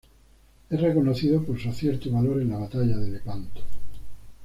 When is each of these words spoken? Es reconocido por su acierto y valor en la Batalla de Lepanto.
Es 0.71 0.81
reconocido 0.81 1.43
por 1.45 1.59
su 1.59 1.69
acierto 1.69 2.09
y 2.09 2.11
valor 2.11 2.41
en 2.41 2.49
la 2.49 2.57
Batalla 2.57 2.97
de 2.97 3.07
Lepanto. 3.11 3.61